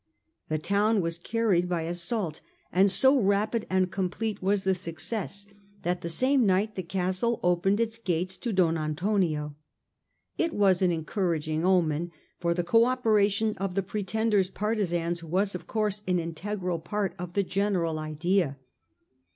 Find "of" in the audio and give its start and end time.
13.57-13.75, 15.53-15.67, 17.19-17.33